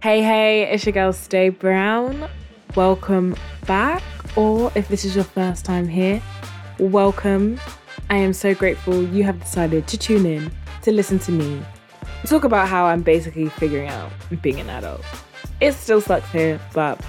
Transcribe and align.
Hey, 0.00 0.22
hey, 0.22 0.62
it's 0.72 0.86
your 0.86 0.92
girl 0.92 1.12
Steyy 1.12 1.58
Brown. 1.58 2.30
Welcome 2.76 3.34
back, 3.66 4.00
or 4.36 4.70
if 4.76 4.86
this 4.86 5.04
is 5.04 5.16
your 5.16 5.24
first 5.24 5.64
time 5.64 5.88
here, 5.88 6.22
welcome. 6.78 7.58
I 8.08 8.18
am 8.18 8.32
so 8.32 8.54
grateful 8.54 9.02
you 9.02 9.24
have 9.24 9.40
decided 9.40 9.88
to 9.88 9.98
tune 9.98 10.24
in 10.24 10.52
to 10.82 10.92
listen 10.92 11.18
to 11.18 11.32
me 11.32 11.60
talk 12.26 12.44
about 12.44 12.68
how 12.68 12.84
I'm 12.84 13.02
basically 13.02 13.48
figuring 13.48 13.88
out 13.88 14.12
being 14.40 14.60
an 14.60 14.70
adult. 14.70 15.04
It 15.60 15.72
still 15.72 16.00
sucks 16.00 16.30
here, 16.30 16.60
but 16.72 17.04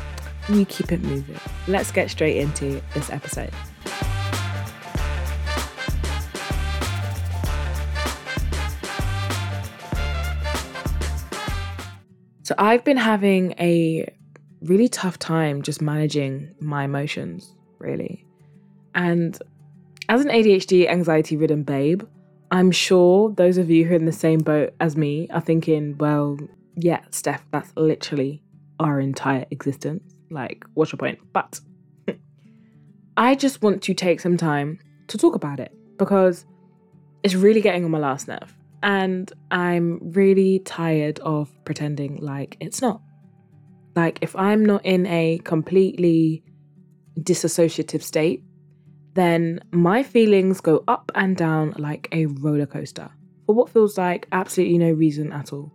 we 0.49 0.65
keep 0.65 0.91
it 0.91 1.03
moving. 1.03 1.39
Let's 1.67 1.91
get 1.91 2.09
straight 2.09 2.37
into 2.37 2.81
this 2.95 3.11
episode. 3.11 3.51
So, 12.49 12.55
I've 12.57 12.83
been 12.83 12.97
having 12.97 13.51
a 13.59 14.11
really 14.61 14.89
tough 14.89 15.19
time 15.19 15.61
just 15.61 15.83
managing 15.83 16.55
my 16.59 16.85
emotions, 16.85 17.53
really. 17.77 18.25
And 18.95 19.37
as 20.09 20.25
an 20.25 20.31
ADHD, 20.31 20.89
anxiety 20.89 21.37
ridden 21.37 21.61
babe, 21.61 22.01
I'm 22.49 22.71
sure 22.71 23.29
those 23.29 23.59
of 23.59 23.69
you 23.69 23.85
who 23.85 23.93
are 23.93 23.97
in 23.97 24.05
the 24.05 24.11
same 24.11 24.39
boat 24.39 24.73
as 24.79 24.97
me 24.97 25.27
are 25.29 25.41
thinking, 25.41 25.95
well, 25.99 26.39
yeah, 26.75 27.01
Steph, 27.11 27.45
that's 27.51 27.71
literally 27.75 28.41
our 28.79 28.99
entire 28.99 29.45
existence. 29.51 30.15
Like, 30.31 30.65
what's 30.73 30.91
your 30.91 30.97
point? 30.97 31.19
But 31.31 31.59
I 33.15 33.35
just 33.35 33.61
want 33.61 33.83
to 33.83 33.93
take 33.93 34.19
some 34.19 34.37
time 34.37 34.79
to 35.09 35.19
talk 35.19 35.35
about 35.35 35.59
it 35.59 35.71
because 35.97 36.47
it's 37.21 37.35
really 37.35 37.61
getting 37.61 37.85
on 37.85 37.91
my 37.91 37.99
last 37.99 38.27
nerve. 38.27 38.55
And 38.81 39.31
I'm 39.51 39.99
really 40.13 40.59
tired 40.59 41.19
of 41.19 41.51
pretending 41.65 42.17
like 42.17 42.57
it's 42.59 42.81
not. 42.81 43.01
Like, 43.95 44.19
if 44.21 44.35
I'm 44.35 44.65
not 44.65 44.85
in 44.85 45.05
a 45.07 45.39
completely 45.43 46.43
disassociative 47.19 48.01
state, 48.01 48.43
then 49.15 49.59
my 49.71 50.03
feelings 50.03 50.61
go 50.61 50.83
up 50.87 51.11
and 51.15 51.35
down 51.35 51.73
like 51.77 52.07
a 52.11 52.27
roller 52.27 52.65
coaster 52.65 53.09
for 53.45 53.55
what 53.55 53.69
feels 53.69 53.97
like 53.97 54.27
absolutely 54.31 54.77
no 54.77 54.91
reason 54.91 55.33
at 55.33 55.51
all. 55.51 55.73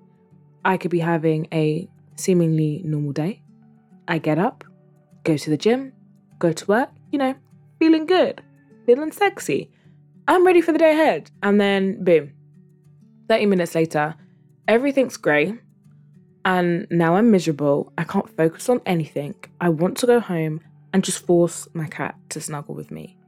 I 0.65 0.77
could 0.77 0.91
be 0.91 1.01
having 1.01 1.49
a 1.53 1.89
seemingly 2.17 2.81
normal 2.85 3.13
day. 3.13 3.43
I 4.09 4.19
get 4.19 4.39
up, 4.39 4.65
go 5.25 5.37
to 5.37 5.51
the 5.51 5.57
gym, 5.57 5.93
go 6.39 6.53
to 6.53 6.67
work, 6.67 6.91
you 7.11 7.19
know, 7.19 7.35
feeling 7.79 8.07
good, 8.07 8.43
feeling 8.87 9.13
sexy. 9.13 9.71
I'm 10.27 10.47
ready 10.47 10.61
for 10.61 10.73
the 10.73 10.79
day 10.79 10.93
ahead. 10.93 11.31
And 11.43 11.61
then, 11.61 12.03
boom, 12.05 12.33
30 13.29 13.47
minutes 13.47 13.75
later, 13.75 14.15
everything's 14.69 15.17
grey. 15.17 15.59
And 16.45 16.87
now 16.91 17.17
I'm 17.17 17.31
miserable. 17.31 17.93
I 17.97 18.05
can't 18.05 18.29
focus 18.37 18.69
on 18.69 18.81
anything. 18.85 19.35
I 19.61 19.71
want 19.71 19.97
to 19.99 20.07
go 20.07 20.21
home 20.21 20.61
and 20.93 21.03
just 21.03 21.27
force 21.27 21.67
my 21.73 21.87
cat 21.87 22.17
to 22.31 22.41
snuggle 22.41 22.75
with 22.75 22.91
me. 22.91 23.19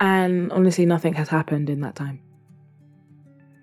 And 0.00 0.52
honestly, 0.52 0.86
nothing 0.86 1.14
has 1.14 1.28
happened 1.28 1.70
in 1.70 1.80
that 1.80 1.96
time. 1.96 2.20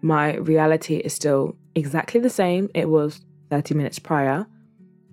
My 0.02 0.36
reality 0.36 0.98
is 0.98 1.14
still 1.14 1.56
exactly 1.76 2.20
the 2.20 2.30
same 2.30 2.70
it 2.74 2.90
was 2.90 3.22
30 3.50 3.76
minutes 3.76 4.00
prior. 4.00 4.46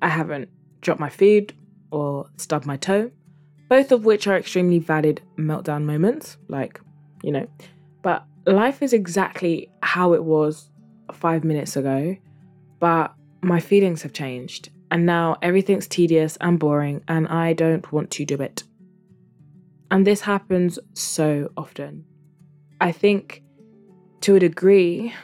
I 0.01 0.09
haven't 0.09 0.49
dropped 0.81 1.01
my 1.01 1.09
food 1.11 1.55
or 1.91 2.27
stubbed 2.39 2.67
my 2.67 2.77
toe, 2.77 3.11
both 3.69 3.93
of 3.93 4.05
which 4.05 4.27
are 4.27 4.37
extremely 4.37 4.79
valid 4.79 5.21
meltdown 5.39 5.85
moments, 5.85 6.39
like, 6.49 6.81
you 7.23 7.31
know. 7.31 7.47
But 8.03 8.25
life 8.47 8.83
is 8.83 8.93
exactly 8.93 9.71
how 9.83 10.13
it 10.15 10.25
was 10.25 10.71
five 11.13 11.45
minutes 11.45 11.77
ago, 11.77 12.17
but 12.79 13.15
my 13.43 13.61
feelings 13.61 14.03
have 14.03 14.13
changed. 14.13 14.71
And 14.91 15.07
now 15.07 15.37
everything's 15.41 15.87
tedious 15.87 16.37
and 16.41 16.59
boring, 16.59 17.03
and 17.09 17.27
I 17.29 17.55
don't 17.55 17.91
want 17.93 18.11
to 18.13 18.27
do 18.27 18.35
it. 18.37 18.63
And 19.91 20.07
this 20.07 20.21
happens 20.21 20.79
so 20.95 21.51
often. 21.57 22.05
I 22.81 22.93
think 22.93 23.43
to 24.23 24.37
a 24.37 24.41
degree, 24.41 25.15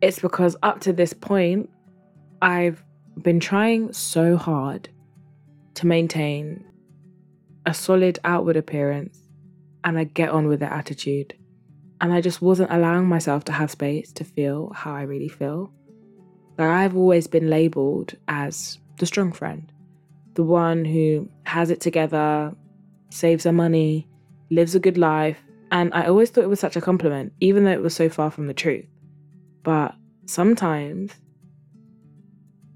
it's 0.00 0.20
because 0.20 0.56
up 0.62 0.80
to 0.80 0.92
this 0.92 1.12
point, 1.12 1.68
I've 2.40 2.82
been 3.20 3.40
trying 3.40 3.92
so 3.92 4.36
hard 4.36 4.88
to 5.74 5.86
maintain 5.86 6.64
a 7.66 7.74
solid 7.74 8.18
outward 8.24 8.56
appearance 8.56 9.22
and 9.84 9.98
a 9.98 10.04
get 10.04 10.30
on 10.30 10.48
with 10.48 10.62
it 10.62 10.70
attitude. 10.70 11.34
And 12.00 12.12
I 12.12 12.20
just 12.20 12.40
wasn't 12.40 12.70
allowing 12.70 13.06
myself 13.06 13.44
to 13.44 13.52
have 13.52 13.70
space 13.70 14.12
to 14.12 14.24
feel 14.24 14.72
how 14.74 14.94
I 14.94 15.02
really 15.02 15.28
feel. 15.28 15.72
Like 16.56 16.68
I've 16.68 16.96
always 16.96 17.26
been 17.26 17.50
labeled 17.50 18.14
as 18.28 18.78
the 18.98 19.06
strong 19.06 19.32
friend, 19.32 19.70
the 20.34 20.44
one 20.44 20.84
who 20.84 21.28
has 21.44 21.70
it 21.70 21.80
together, 21.80 22.54
saves 23.10 23.44
her 23.44 23.52
money, 23.52 24.08
lives 24.50 24.74
a 24.74 24.80
good 24.80 24.98
life. 24.98 25.40
And 25.70 25.92
I 25.92 26.06
always 26.06 26.30
thought 26.30 26.44
it 26.44 26.48
was 26.48 26.60
such 26.60 26.76
a 26.76 26.80
compliment, 26.80 27.32
even 27.40 27.64
though 27.64 27.72
it 27.72 27.82
was 27.82 27.94
so 27.94 28.08
far 28.08 28.30
from 28.30 28.46
the 28.46 28.54
truth. 28.54 28.86
But 29.62 29.94
sometimes 30.26 31.12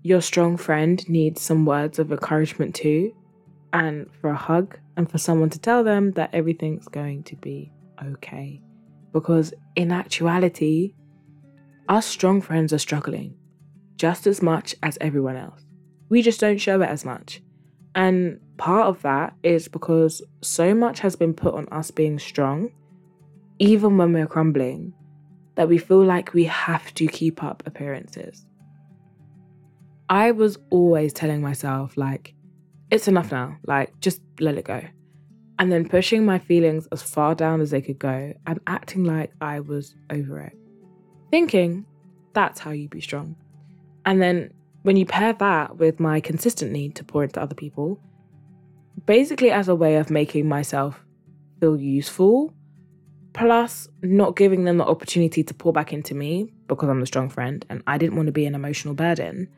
your 0.02 0.20
strong 0.20 0.56
friend 0.56 1.08
needs 1.08 1.40
some 1.40 1.64
words 1.64 1.98
of 1.98 2.10
encouragement 2.10 2.74
too, 2.74 3.14
and 3.72 4.10
for 4.20 4.30
a 4.30 4.36
hug, 4.36 4.78
and 4.96 5.10
for 5.10 5.18
someone 5.18 5.50
to 5.50 5.58
tell 5.58 5.84
them 5.84 6.12
that 6.12 6.30
everything's 6.34 6.86
going 6.88 7.22
to 7.24 7.36
be 7.36 7.72
okay. 8.04 8.60
Because 9.12 9.52
in 9.76 9.92
actuality, 9.92 10.94
our 11.88 12.02
strong 12.02 12.40
friends 12.40 12.72
are 12.72 12.78
struggling 12.78 13.36
just 13.96 14.26
as 14.26 14.42
much 14.42 14.74
as 14.82 14.98
everyone 15.00 15.36
else. 15.36 15.64
We 16.08 16.22
just 16.22 16.40
don't 16.40 16.58
show 16.58 16.80
it 16.80 16.88
as 16.88 17.04
much. 17.04 17.42
And 17.94 18.40
part 18.56 18.86
of 18.86 19.02
that 19.02 19.34
is 19.42 19.68
because 19.68 20.22
so 20.40 20.74
much 20.74 21.00
has 21.00 21.14
been 21.14 21.34
put 21.34 21.54
on 21.54 21.68
us 21.70 21.90
being 21.90 22.18
strong, 22.18 22.70
even 23.58 23.98
when 23.98 24.12
we're 24.12 24.26
crumbling, 24.26 24.94
that 25.54 25.68
we 25.68 25.78
feel 25.78 26.02
like 26.02 26.32
we 26.32 26.44
have 26.44 26.92
to 26.94 27.06
keep 27.06 27.42
up 27.42 27.62
appearances. 27.66 28.46
I 30.08 30.32
was 30.32 30.58
always 30.70 31.12
telling 31.12 31.40
myself, 31.40 31.96
like, 31.96 32.34
it's 32.90 33.08
enough 33.08 33.30
now, 33.30 33.58
like, 33.66 33.98
just 34.00 34.20
let 34.40 34.58
it 34.58 34.64
go. 34.64 34.82
And 35.58 35.70
then 35.70 35.88
pushing 35.88 36.24
my 36.24 36.38
feelings 36.38 36.88
as 36.90 37.02
far 37.02 37.34
down 37.34 37.60
as 37.60 37.70
they 37.70 37.82
could 37.82 37.98
go 37.98 38.32
and 38.46 38.60
acting 38.66 39.04
like 39.04 39.32
I 39.40 39.60
was 39.60 39.94
over 40.10 40.40
it. 40.40 40.56
Thinking 41.30 41.86
that's 42.32 42.58
how 42.58 42.70
you 42.70 42.88
be 42.88 43.00
strong. 43.00 43.36
And 44.04 44.20
then 44.20 44.52
when 44.82 44.96
you 44.96 45.06
pair 45.06 45.32
that 45.34 45.76
with 45.76 46.00
my 46.00 46.20
consistent 46.20 46.72
need 46.72 46.96
to 46.96 47.04
pour 47.04 47.22
into 47.22 47.40
other 47.40 47.54
people, 47.54 48.00
basically 49.06 49.50
as 49.50 49.68
a 49.68 49.74
way 49.74 49.96
of 49.96 50.10
making 50.10 50.48
myself 50.48 51.04
feel 51.60 51.76
useful, 51.76 52.52
plus 53.32 53.88
not 54.02 54.36
giving 54.36 54.64
them 54.64 54.78
the 54.78 54.84
opportunity 54.84 55.42
to 55.44 55.54
pour 55.54 55.72
back 55.72 55.92
into 55.92 56.14
me 56.14 56.52
because 56.68 56.88
I'm 56.88 57.00
the 57.00 57.06
strong 57.06 57.28
friend 57.28 57.64
and 57.70 57.82
I 57.86 57.98
didn't 57.98 58.16
want 58.16 58.26
to 58.26 58.32
be 58.32 58.46
an 58.46 58.54
emotional 58.54 58.94
burden, 58.94 59.48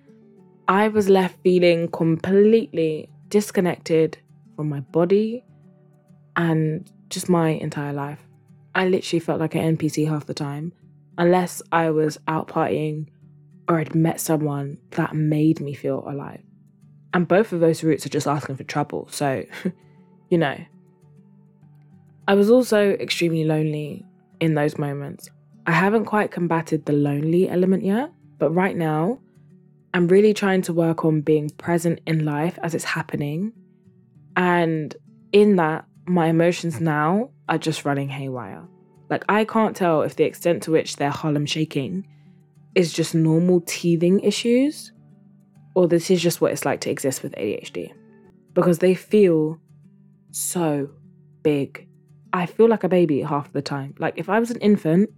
I 0.69 0.88
was 0.88 1.09
left 1.09 1.38
feeling 1.43 1.88
completely 1.88 3.09
disconnected 3.28 4.19
from 4.56 4.69
my 4.69 4.81
body 4.81 5.44
and 6.36 6.90
just 7.10 7.28
my 7.28 7.50
entire 7.50 7.92
life. 7.92 8.18
I 8.74 8.88
literally 8.88 9.20
felt 9.20 9.40
like 9.40 9.54
an 9.54 9.76
NPC 9.76 10.08
half 10.08 10.26
the 10.26 10.34
time, 10.34 10.72
unless 11.16 11.62
I 11.70 11.90
was 11.90 12.18
out 12.26 12.48
partying 12.48 13.06
or 13.68 13.78
I'd 13.78 13.94
met 13.94 14.20
someone 14.20 14.78
that 14.90 15.14
made 15.14 15.60
me 15.60 15.74
feel 15.74 16.04
alive. 16.06 16.42
And 17.12 17.28
both 17.28 17.52
of 17.52 17.60
those 17.60 17.84
routes 17.84 18.04
are 18.04 18.10
just 18.10 18.26
asking 18.26 18.56
for 18.56 18.64
trouble. 18.64 19.08
So, 19.10 19.44
you 20.28 20.38
know. 20.38 20.58
I 22.26 22.34
was 22.34 22.50
also 22.50 22.90
extremely 22.92 23.44
lonely 23.44 24.04
in 24.40 24.54
those 24.54 24.78
moments. 24.78 25.30
I 25.66 25.72
haven't 25.72 26.06
quite 26.06 26.30
combated 26.30 26.84
the 26.84 26.92
lonely 26.92 27.48
element 27.48 27.84
yet, 27.84 28.10
but 28.38 28.50
right 28.50 28.76
now, 28.76 29.20
I'm 29.94 30.08
really 30.08 30.34
trying 30.34 30.62
to 30.62 30.72
work 30.72 31.04
on 31.04 31.20
being 31.20 31.50
present 31.50 32.00
in 32.06 32.25
life 32.25 32.58
as 32.62 32.75
it's 32.75 32.84
happening. 32.84 33.52
And 34.37 34.94
in 35.32 35.56
that, 35.56 35.84
my 36.06 36.28
emotions 36.28 36.80
now 36.80 37.30
are 37.48 37.58
just 37.58 37.84
running 37.84 38.08
haywire. 38.08 38.66
Like, 39.10 39.24
I 39.28 39.44
can't 39.44 39.76
tell 39.76 40.02
if 40.02 40.16
the 40.16 40.24
extent 40.24 40.62
to 40.64 40.70
which 40.70 40.96
they're 40.96 41.10
Harlem 41.10 41.46
shaking 41.46 42.06
is 42.74 42.92
just 42.92 43.14
normal 43.14 43.62
teething 43.66 44.20
issues, 44.20 44.92
or 45.74 45.88
this 45.88 46.10
is 46.10 46.22
just 46.22 46.40
what 46.40 46.52
it's 46.52 46.64
like 46.64 46.80
to 46.82 46.90
exist 46.90 47.22
with 47.22 47.34
ADHD. 47.34 47.92
Because 48.52 48.78
they 48.78 48.94
feel 48.94 49.58
so 50.30 50.90
big. 51.42 51.88
I 52.32 52.46
feel 52.46 52.68
like 52.68 52.84
a 52.84 52.88
baby 52.88 53.20
half 53.22 53.52
the 53.52 53.62
time. 53.62 53.94
Like 53.98 54.14
if 54.16 54.28
I 54.28 54.40
was 54.40 54.50
an 54.50 54.60
infant, 54.60 55.10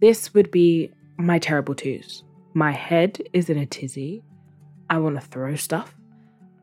this 0.00 0.32
would 0.34 0.50
be 0.50 0.92
my 1.16 1.38
terrible 1.38 1.74
twos. 1.74 2.22
My 2.54 2.72
head 2.72 3.20
is 3.32 3.50
in 3.50 3.58
a 3.58 3.66
tizzy. 3.66 4.22
I 4.88 4.98
want 4.98 5.16
to 5.16 5.26
throw 5.26 5.56
stuff. 5.56 5.94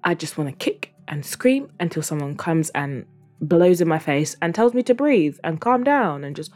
I 0.03 0.15
just 0.15 0.37
want 0.37 0.49
to 0.49 0.55
kick 0.55 0.93
and 1.07 1.25
scream 1.25 1.71
until 1.79 2.03
someone 2.03 2.37
comes 2.37 2.69
and 2.71 3.05
blows 3.47 3.81
in 3.81 3.87
my 3.87 3.99
face 3.99 4.35
and 4.41 4.55
tells 4.55 4.73
me 4.73 4.83
to 4.83 4.95
breathe 4.95 5.37
and 5.43 5.61
calm 5.61 5.83
down 5.83 6.23
and 6.23 6.35
just 6.35 6.51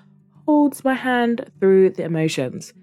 holds 0.45 0.83
my 0.83 0.93
hand 0.93 1.51
through 1.59 1.91
the 1.91 2.03
emotions. 2.03 2.73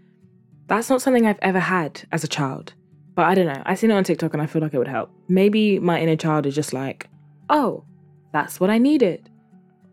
That's 0.66 0.90
not 0.90 1.02
something 1.02 1.26
I've 1.26 1.38
ever 1.42 1.60
had 1.60 2.06
as 2.12 2.24
a 2.24 2.28
child. 2.28 2.74
But 3.14 3.26
I 3.26 3.34
don't 3.34 3.46
know. 3.46 3.62
I 3.64 3.74
seen 3.74 3.90
it 3.90 3.94
on 3.94 4.04
TikTok 4.04 4.32
and 4.32 4.42
I 4.42 4.46
feel 4.46 4.60
like 4.62 4.74
it 4.74 4.78
would 4.78 4.88
help. 4.88 5.10
Maybe 5.28 5.78
my 5.78 6.00
inner 6.00 6.16
child 6.16 6.46
is 6.46 6.54
just 6.54 6.72
like, 6.72 7.08
oh, 7.48 7.84
that's 8.32 8.58
what 8.58 8.70
I 8.70 8.78
needed. 8.78 9.30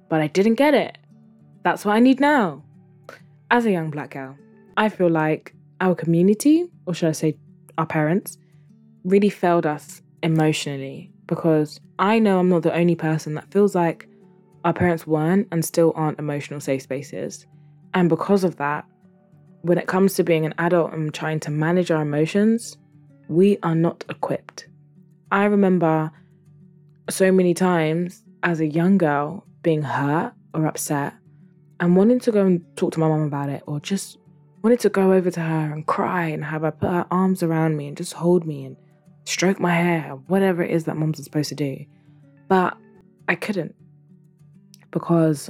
But 0.10 0.22
I 0.22 0.28
didn't 0.28 0.56
get 0.56 0.74
it. 0.74 0.98
That's 1.64 1.86
what 1.86 1.96
I 1.96 2.00
need 2.00 2.20
now. 2.20 2.64
As 3.52 3.66
a 3.66 3.72
young 3.72 3.92
black 3.92 4.12
girl, 4.12 4.38
I 4.76 4.90
feel 4.90 5.10
like 5.10 5.54
our 5.80 5.94
community, 5.94 6.70
or 6.86 6.94
should 6.94 7.10
I 7.10 7.14
say 7.14 7.38
our 7.78 7.86
parents, 7.86 8.38
really 9.04 9.30
failed 9.30 9.66
us 9.66 10.02
emotionally 10.24 11.11
because 11.32 11.80
I 11.98 12.20
know 12.20 12.40
I'm 12.40 12.50
not 12.50 12.64
the 12.64 12.76
only 12.76 12.94
person 12.94 13.36
that 13.36 13.50
feels 13.54 13.74
like 13.74 14.06
our 14.66 14.74
parents 14.74 15.08
weren't 15.08 15.48
and 15.54 15.64
still 15.64 15.94
aren't 15.96 16.20
emotional 16.20 16.60
safe 16.60 16.82
spaces. 16.82 17.48
And 17.94 18.10
because 18.10 18.44
of 18.44 18.58
that, 18.58 18.84
when 19.62 19.78
it 19.78 19.88
comes 19.88 20.16
to 20.16 20.26
being 20.26 20.46
an 20.46 20.54
adult 20.58 20.92
and 20.92 21.14
trying 21.14 21.40
to 21.40 21.50
manage 21.50 21.90
our 21.90 22.02
emotions, 22.02 22.78
we 23.30 23.58
are 23.64 23.76
not 23.76 24.04
equipped. 24.10 24.68
I 25.32 25.46
remember 25.46 26.12
so 27.10 27.32
many 27.32 27.54
times 27.54 28.26
as 28.44 28.60
a 28.60 28.68
young 28.68 28.98
girl 28.98 29.46
being 29.64 29.84
hurt 29.84 30.34
or 30.54 30.68
upset 30.68 31.14
and 31.80 31.96
wanting 31.96 32.20
to 32.20 32.32
go 32.34 32.46
and 32.46 32.62
talk 32.76 32.92
to 32.92 33.00
my 33.00 33.08
mom 33.08 33.22
about 33.22 33.48
it 33.48 33.64
or 33.68 33.80
just 33.80 34.18
wanted 34.64 34.82
to 34.82 34.90
go 34.90 35.14
over 35.14 35.32
to 35.32 35.40
her 35.40 35.72
and 35.72 35.88
cry 35.88 36.26
and 36.26 36.44
have 36.44 36.64
her 36.64 36.72
put 36.72 36.90
her 36.90 37.06
arms 37.10 37.42
around 37.42 37.78
me 37.78 37.88
and 37.88 37.96
just 37.96 38.12
hold 38.12 38.46
me 38.46 38.66
and 38.66 38.76
stroke 39.26 39.60
my 39.60 39.74
hair, 39.74 40.12
whatever 40.28 40.64
it 40.64 40.72
is 40.72 40.86
that 40.86 40.98
moms 40.98 41.20
are 41.20 41.24
supposed 41.24 41.50
to 41.50 41.56
do. 41.56 41.86
But 42.48 42.78
I 43.28 43.36
couldn't 43.36 43.76
because 44.92 45.50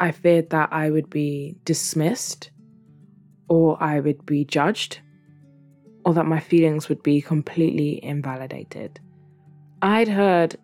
I 0.00 0.12
feared 0.12 0.50
that 0.50 0.70
I 0.72 0.90
would 0.90 1.10
be 1.10 1.56
dismissed 1.64 2.50
or 3.48 3.82
I 3.82 4.00
would 4.00 4.24
be 4.26 4.44
judged 4.44 5.00
or 6.04 6.14
that 6.14 6.26
my 6.26 6.40
feelings 6.40 6.88
would 6.88 7.02
be 7.02 7.20
completely 7.20 8.02
invalidated. 8.04 9.00
I'd 9.82 10.08
heard 10.08 10.56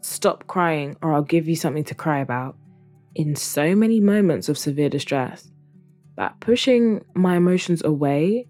stop 0.00 0.46
crying 0.46 0.96
or 1.02 1.14
I'll 1.14 1.22
give 1.22 1.48
you 1.48 1.56
something 1.56 1.84
to 1.84 1.94
cry 1.94 2.18
about 2.20 2.56
in 3.14 3.36
so 3.36 3.74
many 3.74 4.00
moments 4.00 4.48
of 4.48 4.58
severe 4.58 4.88
distress 4.88 5.50
that 6.16 6.38
pushing 6.40 7.04
my 7.14 7.36
emotions 7.36 7.82
away 7.84 8.46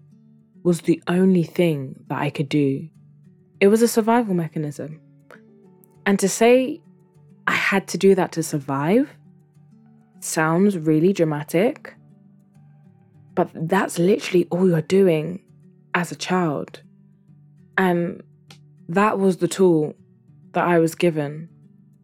was 0.63 0.81
the 0.81 1.01
only 1.07 1.43
thing 1.43 1.95
that 2.07 2.19
I 2.19 2.29
could 2.29 2.49
do. 2.49 2.89
It 3.63 3.69
was 3.69 3.81
a 3.81 3.87
survival 3.87 4.33
mechanism. 4.33 4.99
And 6.05 6.19
to 6.19 6.27
say 6.27 6.81
I 7.47 7.53
had 7.53 7.87
to 7.87 7.97
do 7.97 8.13
that 8.13 8.33
to 8.33 8.43
survive 8.43 9.09
sounds 10.19 10.77
really 10.77 11.13
dramatic, 11.13 11.95
but 13.35 13.49
that's 13.53 13.97
literally 13.97 14.47
all 14.51 14.67
you're 14.67 14.81
doing 14.81 15.41
as 15.93 16.11
a 16.11 16.15
child. 16.17 16.81
And 17.77 18.21
that 18.89 19.17
was 19.17 19.37
the 19.37 19.47
tool 19.47 19.93
that 20.51 20.65
I 20.65 20.79
was 20.79 20.93
given 20.93 21.47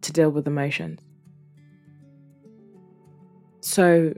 to 0.00 0.12
deal 0.12 0.30
with 0.30 0.46
emotions. 0.46 1.00
So, 3.60 4.14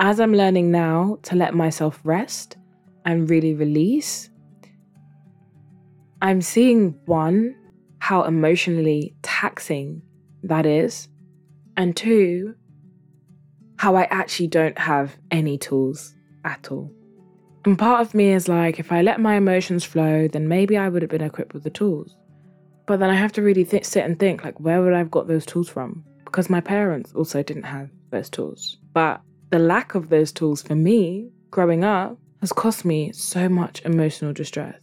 as 0.00 0.18
I'm 0.18 0.34
learning 0.34 0.72
now 0.72 1.20
to 1.22 1.36
let 1.36 1.54
myself 1.54 2.00
rest 2.02 2.56
and 3.04 3.30
really 3.30 3.54
release, 3.54 4.28
I'm 6.22 6.42
seeing 6.42 6.98
one, 7.06 7.54
how 7.98 8.24
emotionally 8.24 9.14
taxing 9.22 10.02
that 10.42 10.66
is, 10.66 11.08
and 11.76 11.96
two, 11.96 12.54
how 13.76 13.96
I 13.96 14.04
actually 14.04 14.48
don't 14.48 14.78
have 14.78 15.16
any 15.30 15.56
tools 15.56 16.14
at 16.44 16.70
all. 16.70 16.92
And 17.64 17.78
part 17.78 18.00
of 18.00 18.14
me 18.14 18.32
is 18.32 18.48
like, 18.48 18.78
if 18.78 18.92
I 18.92 19.02
let 19.02 19.20
my 19.20 19.36
emotions 19.36 19.84
flow, 19.84 20.28
then 20.28 20.48
maybe 20.48 20.76
I 20.76 20.88
would 20.88 21.02
have 21.02 21.10
been 21.10 21.22
equipped 21.22 21.54
with 21.54 21.64
the 21.64 21.70
tools. 21.70 22.16
But 22.86 23.00
then 23.00 23.10
I 23.10 23.14
have 23.14 23.32
to 23.32 23.42
really 23.42 23.64
th- 23.64 23.84
sit 23.84 24.04
and 24.04 24.18
think, 24.18 24.44
like, 24.44 24.58
where 24.60 24.82
would 24.82 24.92
I 24.92 24.98
have 24.98 25.10
got 25.10 25.28
those 25.28 25.46
tools 25.46 25.68
from? 25.68 26.04
Because 26.24 26.50
my 26.50 26.60
parents 26.60 27.12
also 27.14 27.42
didn't 27.42 27.64
have 27.64 27.90
those 28.10 28.30
tools. 28.30 28.78
But 28.92 29.20
the 29.50 29.58
lack 29.58 29.94
of 29.94 30.08
those 30.08 30.32
tools 30.32 30.62
for 30.62 30.74
me 30.74 31.30
growing 31.50 31.84
up 31.84 32.18
has 32.40 32.52
cost 32.52 32.84
me 32.84 33.12
so 33.12 33.48
much 33.48 33.82
emotional 33.84 34.32
distress. 34.32 34.74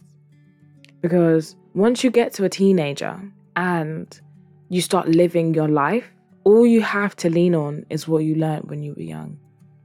Because 1.00 1.56
once 1.74 2.02
you 2.02 2.10
get 2.10 2.32
to 2.34 2.44
a 2.44 2.48
teenager 2.48 3.20
and 3.56 4.20
you 4.68 4.80
start 4.80 5.08
living 5.08 5.54
your 5.54 5.68
life, 5.68 6.10
all 6.44 6.66
you 6.66 6.80
have 6.80 7.14
to 7.16 7.30
lean 7.30 7.54
on 7.54 7.84
is 7.90 8.08
what 8.08 8.24
you 8.24 8.34
learned 8.34 8.70
when 8.70 8.82
you 8.82 8.94
were 8.94 9.02
young. 9.02 9.38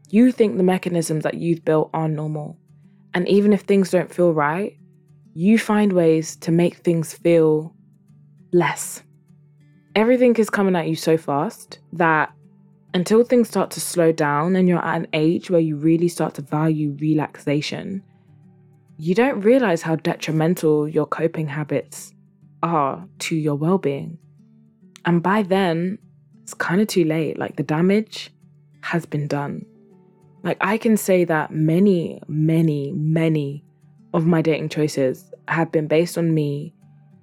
You 0.10 0.32
think 0.32 0.58
the 0.58 0.64
mechanisms 0.64 1.24
that 1.24 1.36
you've 1.36 1.66
built 1.66 1.90
are 1.94 2.08
normal. 2.08 2.58
And 3.14 3.28
even 3.28 3.54
if 3.54 3.62
things 3.62 3.92
don't 3.92 4.14
feel 4.14 4.34
right, 4.34 4.78
you 5.34 5.58
find 5.58 5.94
ways 5.94 6.36
to 6.38 6.52
make 6.52 6.78
things 6.78 7.14
feel 7.14 7.76
less. 8.52 9.04
Everything 9.96 10.36
is 10.36 10.50
coming 10.50 10.76
at 10.76 10.88
you 10.88 10.96
so 10.96 11.18
fast 11.18 11.80
that 11.94 12.32
until 12.94 13.24
things 13.24 13.50
start 13.50 13.72
to 13.72 13.82
slow 13.82 14.12
down 14.12 14.56
and 14.56 14.68
you're 14.68 14.84
at 14.84 14.98
an 14.98 15.08
age 15.14 15.50
where 15.50 15.60
you 15.60 15.76
really 15.76 16.08
start 16.08 16.36
to 16.36 16.42
value 16.42 16.96
relaxation, 17.00 18.04
you 19.04 19.14
don't 19.14 19.42
realize 19.42 19.82
how 19.82 19.98
detrimental 19.98 20.88
your 20.88 21.06
coping 21.06 21.46
habits 21.46 22.14
are 22.62 23.06
to 23.20 23.36
your 23.36 23.56
well 23.56 23.78
being. 23.78 24.18
And 25.04 25.22
by 25.22 25.42
then, 25.42 25.98
it's 26.42 26.54
kind 26.54 26.80
of 26.80 26.88
too 26.88 27.04
late. 27.04 27.38
Like 27.38 27.58
the 27.58 27.64
damage 27.64 28.32
has 28.80 29.06
been 29.06 29.28
done. 29.28 29.66
Like 30.42 30.56
I 30.62 30.78
can 30.78 30.96
say 30.96 31.26
that 31.26 31.52
many, 31.52 32.22
many, 32.30 32.94
many 32.94 33.66
of 34.14 34.26
my 34.26 34.42
dating 34.42 34.70
choices 34.70 35.30
have 35.50 35.70
been 35.70 35.88
based 35.88 36.18
on 36.18 36.34
me 36.34 36.74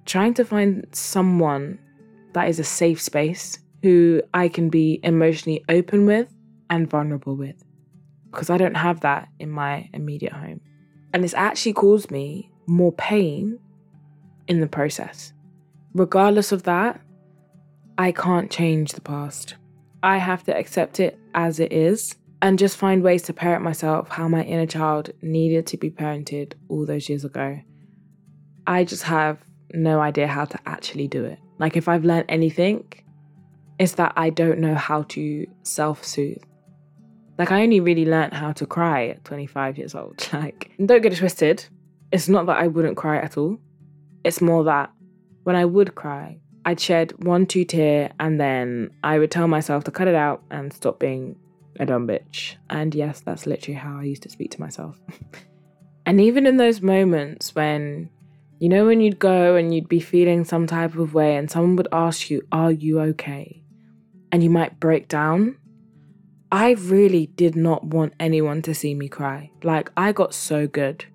trying 0.05 0.35
to 0.35 0.45
find 0.45 0.85
someone 0.91 1.79
that 2.33 2.47
is 2.47 2.59
a 2.59 2.63
safe 2.63 3.01
space 3.01 3.57
who 3.81 4.21
I 4.35 4.49
can 4.49 4.69
be 4.69 4.99
emotionally 5.01 5.65
open 5.67 6.05
with 6.05 6.31
and 6.69 6.87
vulnerable 6.87 7.35
with. 7.35 7.63
Because 8.29 8.51
I 8.51 8.57
don't 8.57 8.77
have 8.77 8.99
that 8.99 9.29
in 9.39 9.49
my 9.49 9.89
immediate 9.93 10.33
home. 10.33 10.61
And 11.13 11.23
it's 11.23 11.33
actually 11.33 11.73
caused 11.73 12.11
me 12.11 12.51
more 12.67 12.91
pain 12.93 13.59
in 14.47 14.61
the 14.61 14.67
process. 14.67 15.33
Regardless 15.93 16.51
of 16.51 16.63
that, 16.63 17.01
I 17.97 18.11
can't 18.11 18.49
change 18.49 18.93
the 18.93 19.01
past. 19.01 19.55
I 20.01 20.17
have 20.17 20.43
to 20.45 20.57
accept 20.57 20.99
it 20.99 21.19
as 21.35 21.59
it 21.59 21.71
is 21.71 22.15
and 22.41 22.57
just 22.57 22.77
find 22.77 23.03
ways 23.03 23.23
to 23.23 23.33
parent 23.33 23.63
myself 23.63 24.09
how 24.09 24.27
my 24.27 24.43
inner 24.43 24.65
child 24.65 25.11
needed 25.21 25.67
to 25.67 25.77
be 25.77 25.91
parented 25.91 26.53
all 26.69 26.85
those 26.85 27.07
years 27.09 27.23
ago. 27.23 27.59
I 28.65 28.83
just 28.83 29.03
have 29.03 29.37
no 29.73 29.99
idea 29.99 30.27
how 30.27 30.45
to 30.45 30.59
actually 30.65 31.07
do 31.07 31.23
it. 31.25 31.39
Like, 31.59 31.77
if 31.77 31.87
I've 31.87 32.05
learned 32.05 32.25
anything, 32.29 32.91
it's 33.77 33.93
that 33.93 34.13
I 34.15 34.29
don't 34.29 34.59
know 34.59 34.75
how 34.75 35.03
to 35.09 35.45
self 35.63 36.03
soothe. 36.03 36.43
Like, 37.41 37.51
I 37.51 37.63
only 37.63 37.79
really 37.79 38.05
learned 38.05 38.33
how 38.33 38.51
to 38.51 38.67
cry 38.67 39.07
at 39.07 39.25
25 39.25 39.79
years 39.79 39.95
old. 39.95 40.29
Like, 40.33 40.69
don't 40.85 41.01
get 41.01 41.11
it 41.11 41.15
twisted. 41.17 41.65
It's 42.11 42.29
not 42.29 42.45
that 42.45 42.57
I 42.57 42.67
wouldn't 42.67 42.97
cry 42.97 43.17
at 43.17 43.35
all. 43.35 43.57
It's 44.23 44.41
more 44.41 44.63
that 44.65 44.91
when 45.41 45.55
I 45.55 45.65
would 45.65 45.95
cry, 45.95 46.37
I'd 46.65 46.79
shed 46.79 47.13
one, 47.23 47.47
two 47.47 47.65
tear, 47.65 48.11
and 48.19 48.39
then 48.39 48.91
I 49.03 49.17
would 49.17 49.31
tell 49.31 49.47
myself 49.47 49.85
to 49.85 49.91
cut 49.91 50.07
it 50.07 50.13
out 50.13 50.43
and 50.51 50.71
stop 50.71 50.99
being 50.99 51.35
a 51.79 51.85
dumb 51.87 52.07
bitch. 52.07 52.57
And 52.69 52.93
yes, 52.93 53.21
that's 53.21 53.47
literally 53.47 53.79
how 53.79 53.97
I 53.97 54.03
used 54.03 54.21
to 54.21 54.29
speak 54.29 54.51
to 54.51 54.61
myself. 54.61 54.99
and 56.05 56.21
even 56.21 56.45
in 56.45 56.57
those 56.57 56.79
moments 56.83 57.55
when, 57.55 58.11
you 58.59 58.69
know, 58.69 58.85
when 58.85 59.01
you'd 59.01 59.17
go 59.17 59.55
and 59.55 59.73
you'd 59.73 59.89
be 59.89 59.99
feeling 59.99 60.45
some 60.45 60.67
type 60.67 60.95
of 60.95 61.15
way 61.15 61.37
and 61.37 61.49
someone 61.49 61.75
would 61.77 61.87
ask 61.91 62.29
you, 62.29 62.43
Are 62.51 62.71
you 62.71 62.99
okay? 62.99 63.61
and 64.31 64.43
you 64.43 64.49
might 64.49 64.79
break 64.79 65.07
down. 65.07 65.57
I 66.51 66.71
really 66.71 67.27
did 67.27 67.55
not 67.55 67.85
want 67.85 68.13
anyone 68.19 68.61
to 68.63 68.75
see 68.75 68.93
me 68.93 69.07
cry. 69.07 69.51
Like, 69.63 69.89
I 69.95 70.11
got 70.11 70.33
so 70.33 70.67
good 70.67 71.05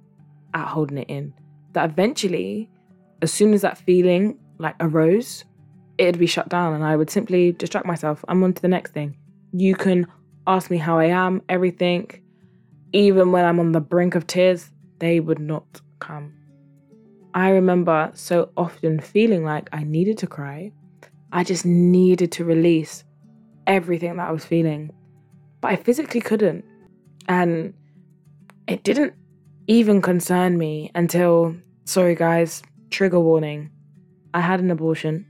at 0.55 0.69
holding 0.69 0.99
it 0.99 1.11
in 1.11 1.35
that 1.73 1.91
eventually, 1.91 2.71
as 3.21 3.33
soon 3.33 3.53
as 3.53 3.61
that 3.61 3.77
feeling 3.77 4.39
like 4.59 4.77
arose, 4.81 5.45
it'd 5.99 6.19
be 6.19 6.27
shut 6.27 6.49
down 6.49 6.75
and 6.75 6.83
I 6.83 6.97
would 6.97 7.11
simply 7.11 7.53
distract 7.53 7.87
myself. 7.87 8.25
I'm 8.29 8.43
on 8.43 8.55
to 8.55 8.63
the 8.63 8.69
next 8.69 8.93
thing. 8.93 9.19
You 9.53 9.75
can 9.75 10.07
ask 10.47 10.71
me 10.71 10.79
how 10.79 10.99
I 10.99 11.07
am, 11.07 11.43
everything. 11.51 12.11
Even 12.93 13.31
when 13.31 13.45
I'm 13.45 13.61
on 13.61 13.73
the 13.73 13.81
brink 13.81 14.15
of 14.15 14.27
tears, 14.27 14.71
they 15.01 15.21
would 15.21 15.39
not 15.39 15.83
come. 15.99 16.33
I 17.35 17.51
remember 17.51 18.11
so 18.15 18.51
often 18.57 19.01
feeling 19.01 19.45
like 19.45 19.69
I 19.71 19.85
needed 19.85 20.17
to 20.19 20.27
cry. 20.27 20.73
I 21.31 21.45
just 21.45 21.67
needed 21.67 22.33
to 22.33 22.45
release 22.47 23.05
everything 23.67 24.17
that 24.17 24.29
I 24.29 24.33
was 24.33 24.45
feeling, 24.45 24.93
but 25.67 25.73
I 25.73 25.83
physically 25.83 26.21
couldn't. 26.21 26.65
And 27.29 27.75
it 28.69 28.85
didn't 28.85 29.15
even 29.67 30.01
concern 30.01 30.57
me 30.57 30.93
until, 30.95 31.57
sorry 31.85 32.15
guys, 32.15 32.63
trigger 32.91 33.19
warning, 33.19 33.71
I 34.33 34.43
had 34.43 34.61
an 34.61 34.71
abortion. 34.71 35.27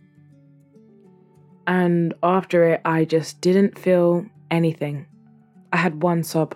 And 1.67 2.13
after 2.23 2.65
it, 2.65 2.83
I 2.85 3.07
just 3.07 3.41
didn't 3.41 3.79
feel 3.79 4.27
anything. 4.51 5.07
I 5.73 5.79
had 5.79 6.03
one 6.03 6.23
sob 6.23 6.55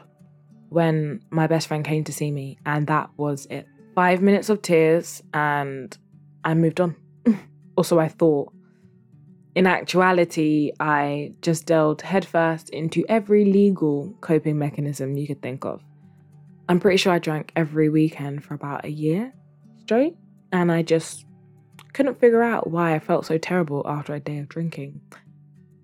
when 0.68 1.22
my 1.30 1.46
best 1.46 1.66
friend 1.66 1.82
came 1.82 2.04
to 2.04 2.12
see 2.12 2.30
me, 2.30 2.58
and 2.66 2.86
that 2.86 3.08
was 3.16 3.46
it. 3.46 3.66
five 3.94 4.20
minutes 4.20 4.50
of 4.50 4.60
tears 4.60 5.22
and 5.32 5.96
I 6.44 6.52
moved 6.52 6.82
on. 6.82 6.96
also, 7.76 7.98
I 7.98 8.08
thought. 8.08 8.52
In 9.60 9.66
actuality, 9.66 10.72
I 10.80 11.34
just 11.42 11.66
delved 11.66 12.00
headfirst 12.00 12.70
into 12.70 13.04
every 13.10 13.44
legal 13.44 14.16
coping 14.22 14.58
mechanism 14.58 15.18
you 15.18 15.26
could 15.26 15.42
think 15.42 15.66
of. 15.66 15.82
I'm 16.66 16.80
pretty 16.80 16.96
sure 16.96 17.12
I 17.12 17.18
drank 17.18 17.52
every 17.54 17.90
weekend 17.90 18.42
for 18.42 18.54
about 18.54 18.86
a 18.86 18.90
year 18.90 19.34
straight, 19.82 20.16
and 20.50 20.72
I 20.72 20.80
just 20.80 21.26
couldn't 21.92 22.18
figure 22.18 22.42
out 22.42 22.70
why 22.70 22.94
I 22.94 23.00
felt 23.00 23.26
so 23.26 23.36
terrible 23.36 23.82
after 23.86 24.14
a 24.14 24.18
day 24.20 24.38
of 24.38 24.48
drinking. 24.48 25.02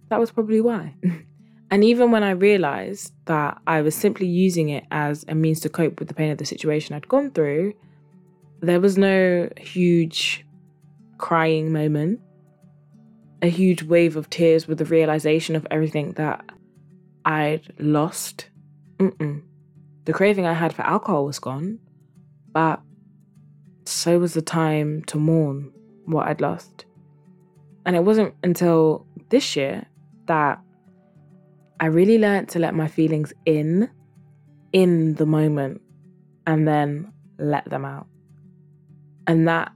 That 0.08 0.20
was 0.20 0.30
probably 0.30 0.62
why. 0.62 0.94
and 1.70 1.84
even 1.84 2.10
when 2.10 2.24
I 2.24 2.30
realized 2.30 3.12
that 3.26 3.58
I 3.66 3.82
was 3.82 3.94
simply 3.94 4.26
using 4.26 4.70
it 4.70 4.84
as 4.90 5.26
a 5.28 5.34
means 5.34 5.60
to 5.60 5.68
cope 5.68 5.98
with 5.98 6.08
the 6.08 6.14
pain 6.14 6.30
of 6.30 6.38
the 6.38 6.46
situation 6.46 6.96
I'd 6.96 7.08
gone 7.08 7.30
through, 7.30 7.74
there 8.62 8.80
was 8.80 8.96
no 8.96 9.50
huge 9.58 10.46
crying 11.18 11.74
moment, 11.74 12.20
a 13.42 13.48
huge 13.48 13.82
wave 13.82 14.16
of 14.16 14.30
tears 14.30 14.66
with 14.66 14.78
the 14.78 14.84
realization 14.84 15.56
of 15.56 15.66
everything 15.70 16.12
that 16.12 16.44
I'd 17.24 17.72
lost. 17.78 18.48
Mm-mm. 18.98 19.42
The 20.04 20.12
craving 20.12 20.46
I 20.46 20.52
had 20.52 20.72
for 20.72 20.82
alcohol 20.82 21.26
was 21.26 21.38
gone, 21.38 21.78
but 22.52 22.80
so 23.84 24.18
was 24.18 24.34
the 24.34 24.42
time 24.42 25.02
to 25.04 25.18
mourn 25.18 25.72
what 26.04 26.28
I'd 26.28 26.40
lost. 26.40 26.86
And 27.84 27.94
it 27.94 28.04
wasn't 28.04 28.34
until 28.42 29.06
this 29.28 29.56
year 29.56 29.86
that 30.26 30.60
I 31.78 31.86
really 31.86 32.18
learned 32.18 32.48
to 32.50 32.58
let 32.58 32.74
my 32.74 32.88
feelings 32.88 33.32
in, 33.44 33.90
in 34.72 35.14
the 35.14 35.26
moment, 35.26 35.82
and 36.46 36.66
then 36.66 37.12
let 37.38 37.68
them 37.68 37.84
out. 37.84 38.06
And 39.26 39.46
that 39.48 39.72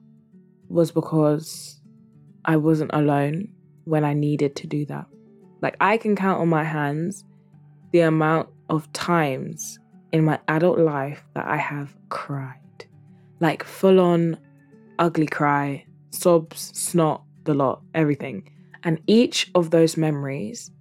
was 0.68 0.92
because 0.92 1.79
I 2.50 2.56
wasn't 2.56 2.90
alone 2.92 3.46
when 3.84 4.04
I 4.04 4.12
needed 4.12 4.56
to 4.56 4.66
do 4.66 4.84
that. 4.86 5.06
Like, 5.62 5.76
I 5.80 5.96
can 5.96 6.16
count 6.16 6.40
on 6.40 6.48
my 6.48 6.64
hands 6.64 7.24
the 7.92 8.00
amount 8.00 8.48
of 8.68 8.92
times 8.92 9.78
in 10.10 10.24
my 10.24 10.40
adult 10.48 10.80
life 10.80 11.22
that 11.34 11.46
I 11.46 11.58
have 11.58 11.94
cried. 12.08 12.86
Like, 13.38 13.62
full 13.62 14.00
on 14.00 14.36
ugly 14.98 15.28
cry, 15.28 15.86
sobs, 16.10 16.72
snot, 16.74 17.22
the 17.44 17.54
lot, 17.54 17.82
everything. 17.94 18.50
And 18.82 19.00
each 19.06 19.48
of 19.54 19.70
those 19.70 19.96
memories 19.96 20.72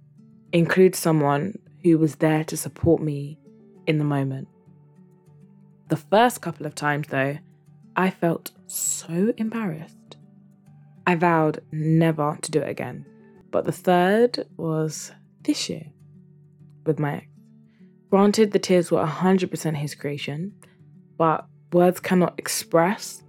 includes 0.52 0.98
someone 0.98 1.56
who 1.84 1.98
was 1.98 2.16
there 2.16 2.42
to 2.42 2.56
support 2.56 3.00
me 3.00 3.38
in 3.86 3.98
the 3.98 4.04
moment. 4.04 4.48
The 5.86 5.98
first 5.98 6.40
couple 6.40 6.66
of 6.66 6.74
times, 6.74 7.06
though, 7.10 7.38
I 7.94 8.10
felt 8.10 8.50
so 8.66 9.32
embarrassed. 9.36 9.99
I 11.10 11.16
vowed 11.16 11.60
never 11.72 12.38
to 12.40 12.50
do 12.52 12.60
it 12.60 12.68
again. 12.68 13.04
But 13.50 13.64
the 13.64 13.72
third 13.72 14.46
was 14.56 15.10
this 15.42 15.68
year 15.68 15.86
with 16.86 17.00
my 17.00 17.16
ex. 17.16 17.26
Granted, 18.10 18.52
the 18.52 18.60
tears 18.60 18.92
were 18.92 19.04
100% 19.04 19.74
his 19.74 19.96
creation, 19.96 20.52
but 21.18 21.48
words 21.72 21.98
cannot 21.98 22.38
express 22.38 23.24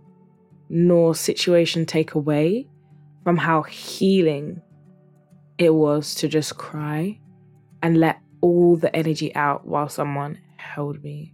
nor 0.69 1.15
situation 1.15 1.87
take 1.87 2.13
away 2.13 2.67
from 3.23 3.37
how 3.37 3.63
healing 3.63 4.61
it 5.57 5.73
was 5.73 6.13
to 6.15 6.27
just 6.27 6.59
cry 6.59 7.19
and 7.81 7.97
let 7.97 8.19
all 8.41 8.75
the 8.75 8.95
energy 8.95 9.33
out 9.33 9.65
while 9.65 9.89
someone 9.89 10.37
held 10.57 11.03
me. 11.03 11.33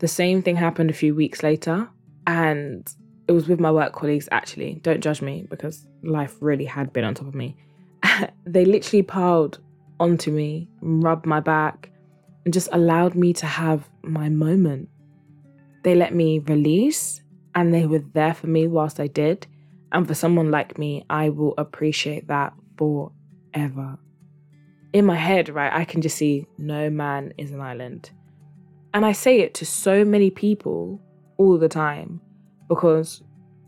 The 0.00 0.08
same 0.08 0.42
thing 0.42 0.56
happened 0.56 0.90
a 0.90 1.00
few 1.02 1.14
weeks 1.14 1.42
later, 1.42 1.88
and 2.26 2.86
it 3.26 3.32
was 3.32 3.48
with 3.48 3.60
my 3.60 3.70
work 3.70 3.92
colleagues 3.92 4.28
actually. 4.30 4.80
Don't 4.82 5.00
judge 5.00 5.22
me 5.22 5.46
because 5.48 5.86
life 6.02 6.36
really 6.40 6.64
had 6.64 6.92
been 6.92 7.04
on 7.04 7.14
top 7.14 7.28
of 7.28 7.34
me. 7.34 7.56
they 8.46 8.64
literally 8.64 9.02
piled 9.02 9.60
onto 9.98 10.30
me, 10.30 10.68
rubbed 10.80 11.26
my 11.26 11.40
back, 11.40 11.90
and 12.44 12.52
just 12.52 12.68
allowed 12.72 13.14
me 13.14 13.32
to 13.34 13.46
have 13.46 13.88
my 14.02 14.28
moment. 14.28 14.88
They 15.82 15.94
let 15.94 16.14
me 16.14 16.38
release 16.40 17.22
and 17.54 17.72
they 17.72 17.86
were 17.86 18.02
there 18.12 18.34
for 18.34 18.46
me 18.46 18.66
whilst 18.66 19.00
I 19.00 19.06
did. 19.06 19.46
And 19.92 20.06
for 20.06 20.14
someone 20.14 20.50
like 20.50 20.76
me, 20.76 21.04
I 21.08 21.28
will 21.28 21.54
appreciate 21.56 22.28
that 22.28 22.52
forever. 22.76 23.98
In 24.92 25.06
my 25.06 25.16
head, 25.16 25.48
right, 25.48 25.72
I 25.72 25.84
can 25.84 26.02
just 26.02 26.16
see 26.16 26.46
no 26.58 26.90
man 26.90 27.32
is 27.38 27.52
an 27.52 27.60
island. 27.60 28.10
And 28.92 29.04
I 29.06 29.12
say 29.12 29.40
it 29.40 29.54
to 29.54 29.66
so 29.66 30.04
many 30.04 30.30
people 30.30 31.00
all 31.36 31.58
the 31.58 31.68
time 31.68 32.20
because 32.68 33.22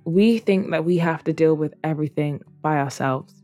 we 0.05 0.39
think 0.39 0.71
that 0.71 0.85
we 0.85 0.99
have 0.99 1.25
to 1.25 1.33
deal 1.33 1.55
with 1.55 1.75
everything 1.83 2.41
by 2.63 2.79
ourselves. 2.79 3.35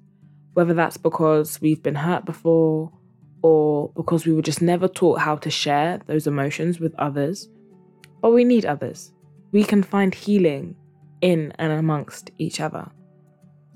Whether 0.54 0.74
that's 0.74 0.96
because 0.96 1.60
we've 1.60 1.82
been 1.82 1.94
hurt 1.94 2.24
before 2.24 2.92
or 3.42 3.90
because 3.96 4.26
we 4.26 4.32
were 4.32 4.42
just 4.42 4.62
never 4.62 4.86
taught 4.86 5.18
how 5.20 5.36
to 5.36 5.50
share 5.50 6.00
those 6.06 6.26
emotions 6.26 6.78
with 6.78 6.94
others. 6.98 7.48
But 8.20 8.32
we 8.32 8.44
need 8.44 8.66
others 8.66 9.12
we 9.52 9.62
can 9.62 9.82
find 9.82 10.14
healing 10.14 10.74
in 11.20 11.52
and 11.58 11.72
amongst 11.72 12.30
each 12.38 12.58
other. 12.60 12.90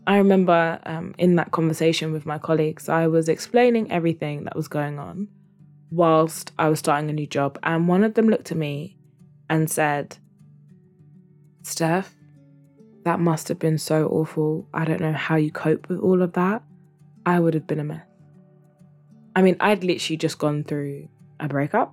I 0.06 0.16
remember 0.16 0.80
um, 0.86 1.14
in 1.18 1.36
that 1.36 1.52
conversation 1.52 2.12
with 2.12 2.26
my 2.26 2.38
colleagues, 2.38 2.88
I 2.88 3.06
was 3.06 3.28
explaining 3.28 3.92
everything 3.92 4.44
that 4.44 4.56
was 4.56 4.68
going 4.68 4.98
on 4.98 5.28
whilst 5.90 6.52
I 6.58 6.68
was 6.68 6.80
starting 6.80 7.10
a 7.10 7.12
new 7.12 7.26
job, 7.26 7.58
and 7.62 7.86
one 7.86 8.02
of 8.02 8.14
them 8.14 8.28
looked 8.28 8.50
at 8.50 8.56
me 8.56 8.96
and 9.48 9.70
said, 9.70 10.18
Steph, 11.66 12.14
that 13.04 13.18
must 13.18 13.48
have 13.48 13.58
been 13.58 13.76
so 13.76 14.06
awful. 14.06 14.68
I 14.72 14.84
don't 14.84 15.00
know 15.00 15.12
how 15.12 15.34
you 15.34 15.50
cope 15.50 15.88
with 15.88 15.98
all 15.98 16.22
of 16.22 16.32
that. 16.34 16.62
I 17.26 17.40
would 17.40 17.54
have 17.54 17.66
been 17.66 17.80
a 17.80 17.84
mess. 17.84 18.06
I 19.34 19.42
mean, 19.42 19.56
I'd 19.58 19.82
literally 19.82 20.16
just 20.16 20.38
gone 20.38 20.62
through 20.62 21.08
a 21.40 21.48
breakup, 21.48 21.92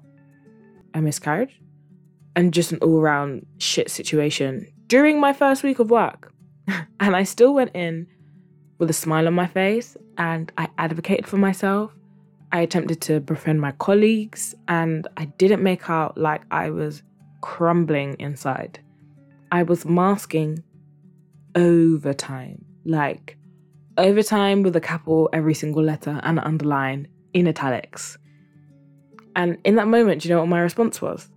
a 0.93 1.01
miscarriage, 1.01 1.59
and 2.35 2.53
just 2.53 2.71
an 2.71 2.77
all 2.83 2.99
around 2.99 3.47
shit 3.57 3.89
situation 3.89 4.67
during 4.85 5.19
my 5.19 5.33
first 5.33 5.63
week 5.63 5.79
of 5.79 5.89
work. 5.89 6.31
and 6.99 7.15
I 7.15 7.23
still 7.23 7.55
went 7.55 7.71
in 7.75 8.05
with 8.77 8.91
a 8.91 8.93
smile 8.93 9.25
on 9.25 9.33
my 9.33 9.47
face 9.47 9.97
and 10.19 10.51
I 10.55 10.67
advocated 10.77 11.25
for 11.25 11.37
myself. 11.37 11.91
I 12.51 12.59
attempted 12.59 13.01
to 13.01 13.19
befriend 13.21 13.59
my 13.59 13.71
colleagues 13.71 14.53
and 14.67 15.07
I 15.17 15.25
didn't 15.25 15.63
make 15.63 15.89
out 15.89 16.15
like 16.15 16.43
I 16.51 16.69
was 16.69 17.01
crumbling 17.41 18.15
inside. 18.19 18.79
I 19.53 19.61
was 19.61 19.85
masking 19.85 20.63
overtime, 21.53 22.65
like 22.85 23.37
overtime 23.99 24.63
with 24.63 24.75
a 24.75 24.81
capital 24.81 25.29
every 25.31 25.53
single 25.53 25.83
letter 25.83 26.19
and 26.23 26.39
an 26.39 26.43
underline 26.43 27.07
in 27.35 27.47
italics. 27.47 28.17
And 29.35 29.59
in 29.63 29.75
that 29.75 29.87
moment, 29.87 30.23
do 30.23 30.27
you 30.27 30.33
know 30.33 30.39
what 30.39 30.49
my 30.49 30.59
response 30.59 31.03
was? 31.03 31.29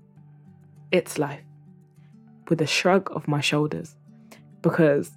It's 0.93 1.19
life. 1.19 1.43
With 2.49 2.63
a 2.63 2.67
shrug 2.67 3.11
of 3.15 3.29
my 3.29 3.43
shoulders. 3.43 3.95
Because 4.63 5.11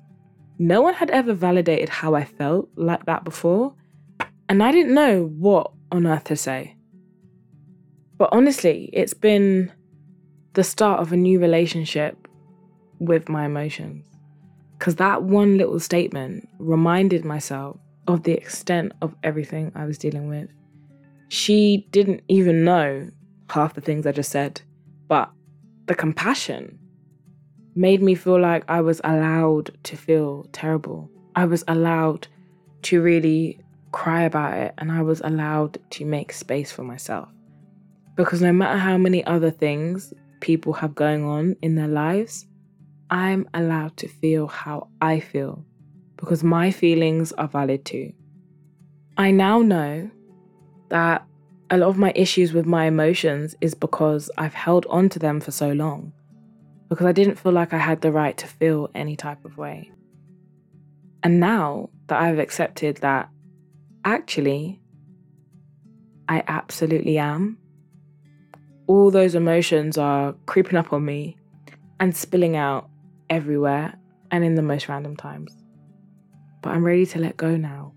no 0.58 0.82
one 0.82 0.94
had 0.94 1.10
ever 1.10 1.34
validated 1.34 1.88
how 1.88 2.16
I 2.16 2.26
felt 2.26 2.68
like 2.76 3.06
that 3.06 3.24
before. 3.24 3.76
And 4.50 4.62
I 4.62 4.74
didn't 4.74 4.94
know 4.94 5.24
what 5.38 5.72
on 5.90 6.06
earth 6.06 6.26
to 6.26 6.36
say. 6.36 6.76
But 8.18 8.28
honestly, 8.34 8.90
it's 8.92 9.14
been 9.14 9.72
the 10.52 10.66
start 10.66 11.00
of 11.00 11.14
a 11.14 11.18
new 11.18 11.40
relationship 11.40 12.26
with 13.00 13.30
my 13.30 13.46
emotions. 13.46 14.06
Because 14.78 14.96
that 14.96 15.24
one 15.24 15.58
little 15.58 15.80
statement 15.80 16.48
reminded 16.58 17.26
myself 17.26 17.78
of 18.08 18.24
the 18.24 18.34
extent 18.34 18.94
of 19.02 19.16
everything 19.24 19.72
I 19.76 19.86
was 19.86 19.98
dealing 19.98 20.30
with. 20.30 20.50
She 21.28 21.88
didn't 21.92 22.24
even 22.28 22.64
know 22.64 23.10
half 23.50 23.74
the 23.74 23.82
things 23.82 24.06
I 24.08 24.12
just 24.12 24.32
said, 24.32 24.62
but 25.08 25.30
the 25.86 25.96
compassion 25.96 26.80
made 27.76 28.02
me 28.02 28.16
feel 28.16 28.40
like 28.40 28.64
I 28.68 28.82
was 28.82 29.00
allowed 29.04 29.72
to 29.84 29.96
feel 29.96 30.48
terrible. 30.52 31.10
I 31.36 31.46
was 31.46 31.64
allowed 31.68 32.28
to 32.84 33.02
really 33.02 33.60
cry 33.92 34.24
about 34.24 34.58
it 34.58 34.74
and 34.78 34.92
I 34.92 35.02
was 35.02 35.22
allowed 35.22 35.78
to 35.92 36.06
make 36.06 36.32
space 36.32 36.72
for 36.72 36.84
myself. 36.84 37.30
Because 38.16 38.42
no 38.42 38.52
matter 38.52 38.78
how 38.78 38.98
many 38.98 39.24
other 39.26 39.52
things 39.52 40.14
people 40.42 40.74
have 40.74 40.96
going 40.96 41.24
on 41.24 41.56
in 41.62 41.76
their 41.76 41.88
lives, 41.88 42.46
I'm 43.10 43.50
allowed 43.54 43.98
to 43.98 44.08
feel 44.08 44.48
how 44.48 44.90
I 45.02 45.20
feel 45.20 45.66
because 46.18 46.44
my 46.44 46.72
feelings 46.72 47.32
are 47.34 47.48
valid 47.48 47.86
too. 47.86 48.14
I 49.18 49.32
now 49.32 49.60
know 49.60 50.10
that 50.90 51.26
a 51.72 51.78
lot 51.78 51.90
of 51.90 51.98
my 51.98 52.12
issues 52.16 52.54
with 52.54 52.66
my 52.66 52.86
emotions 52.86 53.56
is 53.62 53.76
because 53.76 54.30
I've 54.38 54.54
held 54.54 54.86
on 54.90 55.10
to 55.10 55.20
them 55.20 55.40
for 55.40 55.52
so 55.52 55.72
long. 55.72 56.14
Because 56.88 57.06
I 57.06 57.12
didn't 57.12 57.36
feel 57.38 57.52
like 57.52 57.74
I 57.74 57.78
had 57.78 58.02
the 58.02 58.12
right 58.12 58.36
to 58.38 58.48
feel 58.48 58.90
any 58.96 59.16
type 59.16 59.46
of 59.46 59.58
way. 59.58 59.92
And 61.22 61.40
now 61.40 61.90
that 62.08 62.20
I've 62.22 62.40
accepted 62.40 62.98
that 62.98 63.30
actually 64.06 64.82
I 66.28 66.44
absolutely 66.48 67.18
am, 67.18 67.58
all 68.88 69.12
those 69.12 69.36
emotions 69.36 69.98
are 69.98 70.34
creeping 70.46 70.78
up 70.78 70.92
on 70.92 71.06
me 71.06 71.38
and 72.00 72.16
spilling 72.16 72.56
out 72.56 72.89
everywhere 73.30 73.94
and 74.32 74.44
in 74.44 74.56
the 74.56 74.62
most 74.62 74.88
random 74.90 75.16
times. 75.16 75.56
But 76.62 76.72
I'm 76.72 76.84
ready 76.84 77.06
to 77.08 77.20
let 77.20 77.38
go 77.38 77.56
now. 77.56 77.94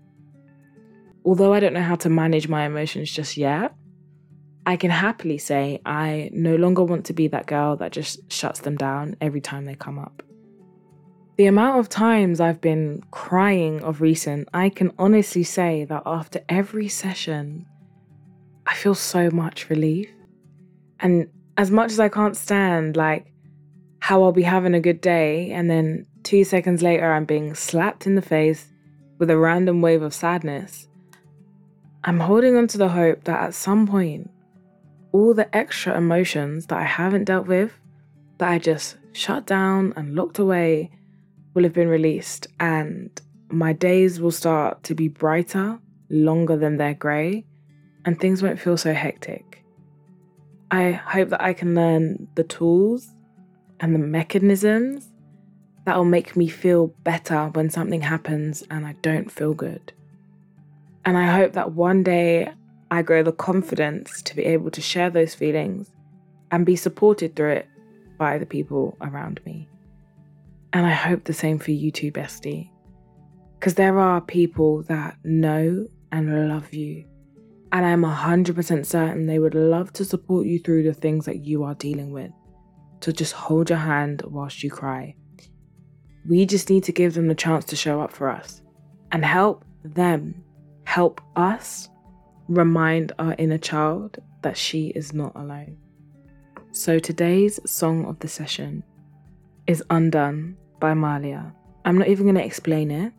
Although 1.25 1.53
I 1.53 1.59
don't 1.59 1.73
know 1.73 1.81
how 1.81 1.95
to 1.95 2.09
manage 2.09 2.47
my 2.47 2.65
emotions 2.65 3.11
just 3.11 3.37
yet, 3.37 3.73
I 4.65 4.77
can 4.77 4.91
happily 4.91 5.37
say 5.37 5.81
I 5.85 6.29
no 6.33 6.55
longer 6.55 6.83
want 6.83 7.05
to 7.05 7.13
be 7.13 7.27
that 7.29 7.47
girl 7.47 7.75
that 7.77 7.91
just 7.91 8.31
shuts 8.31 8.61
them 8.61 8.77
down 8.77 9.15
every 9.19 9.41
time 9.41 9.65
they 9.65 9.75
come 9.75 9.99
up. 9.99 10.23
The 11.35 11.47
amount 11.47 11.79
of 11.79 11.89
times 11.89 12.39
I've 12.39 12.61
been 12.61 13.03
crying 13.11 13.81
of 13.81 14.01
recent, 14.01 14.47
I 14.53 14.69
can 14.69 14.91
honestly 14.99 15.43
say 15.43 15.83
that 15.85 16.03
after 16.05 16.41
every 16.47 16.87
session, 16.87 17.65
I 18.67 18.75
feel 18.75 18.95
so 18.95 19.31
much 19.31 19.69
relief. 19.69 20.09
And 20.99 21.27
as 21.57 21.71
much 21.71 21.91
as 21.91 21.99
I 21.99 22.07
can't 22.07 22.37
stand, 22.37 22.95
like, 22.95 23.32
how 24.03 24.21
I'll 24.21 24.33
be 24.33 24.43
having 24.43 24.73
a 24.73 24.81
good 24.81 24.99
day, 24.99 25.49
and 25.51 25.69
then 25.69 26.05
two 26.23 26.43
seconds 26.43 26.81
later, 26.81 27.13
I'm 27.13 27.23
being 27.23 27.55
slapped 27.55 28.05
in 28.05 28.15
the 28.15 28.21
face 28.21 28.67
with 29.17 29.29
a 29.29 29.37
random 29.37 29.79
wave 29.79 30.01
of 30.01 30.13
sadness, 30.13 30.89
I'm 32.03 32.19
holding 32.19 32.57
on 32.57 32.67
to 32.67 32.77
the 32.77 32.89
hope 32.89 33.23
that 33.23 33.39
at 33.39 33.53
some 33.53 33.87
point, 33.87 34.29
all 35.13 35.33
the 35.33 35.47
extra 35.55 35.97
emotions 35.97 36.65
that 36.65 36.79
I 36.79 36.83
haven't 36.83 37.23
dealt 37.23 37.47
with, 37.47 37.71
that 38.39 38.49
I 38.49 38.59
just 38.59 38.97
shut 39.13 39.45
down 39.45 39.93
and 39.95 40.15
locked 40.15 40.37
away, 40.37 40.91
will 41.53 41.63
have 41.63 41.71
been 41.71 41.87
released, 41.87 42.47
and 42.59 43.09
my 43.51 43.71
days 43.71 44.19
will 44.19 44.31
start 44.31 44.83
to 44.83 44.95
be 44.95 45.07
brighter, 45.07 45.79
longer 46.09 46.57
than 46.57 46.75
they're 46.75 46.93
grey, 46.93 47.45
and 48.03 48.19
things 48.19 48.43
won't 48.43 48.59
feel 48.59 48.75
so 48.75 48.93
hectic. 48.93 49.63
I 50.71 50.91
hope 50.91 51.29
that 51.29 51.41
I 51.41 51.53
can 51.53 51.73
learn 51.73 52.27
the 52.35 52.43
tools 52.43 53.12
and 53.83 53.93
the 53.93 53.99
mechanisms 53.99 55.09
that 55.85 55.97
will 55.97 56.05
make 56.05 56.37
me 56.37 56.47
feel 56.47 56.87
better 57.03 57.47
when 57.47 57.69
something 57.69 57.99
happens 57.99 58.63
and 58.71 58.85
I 58.85 58.93
don't 59.01 59.29
feel 59.29 59.53
good. 59.53 59.91
And 61.03 61.17
I 61.17 61.25
hope 61.25 61.51
that 61.51 61.73
one 61.73 62.01
day 62.01 62.49
I 62.89 63.01
grow 63.01 63.23
the 63.23 63.33
confidence 63.33 64.21
to 64.21 64.37
be 64.37 64.45
able 64.45 64.71
to 64.71 64.79
share 64.79 65.09
those 65.09 65.35
feelings 65.35 65.91
and 66.49 66.65
be 66.65 66.77
supported 66.77 67.35
through 67.35 67.51
it 67.51 67.67
by 68.17 68.37
the 68.37 68.45
people 68.45 68.95
around 69.01 69.41
me. 69.45 69.67
And 70.71 70.85
I 70.85 70.91
hope 70.93 71.25
the 71.25 71.33
same 71.33 71.59
for 71.59 71.71
you 71.71 71.91
too, 71.91 72.09
bestie. 72.09 72.69
Because 73.59 73.75
there 73.75 73.99
are 73.99 74.21
people 74.21 74.83
that 74.83 75.17
know 75.25 75.87
and 76.13 76.47
love 76.47 76.73
you. 76.73 77.03
And 77.73 77.85
I'm 77.85 78.03
100% 78.03 78.85
certain 78.85 79.25
they 79.25 79.39
would 79.39 79.55
love 79.55 79.91
to 79.93 80.05
support 80.05 80.45
you 80.45 80.59
through 80.59 80.83
the 80.83 80.93
things 80.93 81.25
that 81.25 81.43
you 81.43 81.65
are 81.65 81.75
dealing 81.75 82.13
with. 82.13 82.31
To 83.03 83.11
just 83.11 83.33
hold 83.33 83.69
your 83.69 83.79
hand 83.79 84.21
whilst 84.25 84.63
you 84.63 84.71
cry. 84.71 85.15
We 86.25 86.45
just 86.45 86.69
need 86.69 86.85
to 86.85 86.93
give 86.93 87.15
them 87.15 87.27
the 87.27 87.35
chance 87.35 87.65
to 87.65 87.75
show 87.75 87.99
up 87.99 88.13
for 88.13 88.29
us 88.29 88.61
and 89.11 89.25
help 89.25 89.65
them 89.83 90.41
help 90.85 91.19
us 91.35 91.89
remind 92.47 93.11
our 93.19 93.35
inner 93.37 93.57
child 93.57 94.19
that 94.41 94.55
she 94.55 94.87
is 94.95 95.11
not 95.11 95.35
alone. 95.35 95.75
So 96.71 96.97
today's 96.97 97.59
song 97.69 98.05
of 98.05 98.19
the 98.19 98.29
session 98.29 98.83
is 99.67 99.83
Undone 99.89 100.55
by 100.79 100.93
Malia. 100.93 101.53
I'm 101.83 101.97
not 101.97 102.07
even 102.07 102.25
going 102.25 102.35
to 102.35 102.45
explain 102.45 102.89
it. 102.89 103.11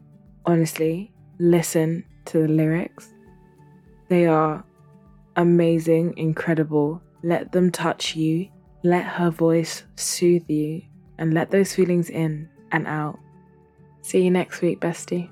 Honestly, 0.47 1.13
listen 1.39 2.07
to 2.25 2.39
the 2.39 2.49
lyrics. 2.49 3.13
They 4.09 4.25
are 4.27 4.65
amazing, 5.37 6.15
incredible. 6.17 7.03
Let 7.23 7.53
them 7.53 7.71
touch 7.71 8.17
you. 8.17 8.49
Let 8.85 9.05
her 9.05 9.31
voice 9.31 9.83
soothe 9.97 10.49
you 10.49 10.83
and 11.17 11.33
let 11.33 11.51
those 11.51 11.75
feelings 11.75 12.11
in 12.11 12.51
and 12.71 12.87
out. 12.87 13.19
See 14.03 14.23
you 14.23 14.31
next 14.31 14.61
week, 14.61 14.79
bestie. 14.81 15.31